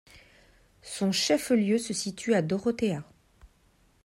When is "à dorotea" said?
2.33-3.03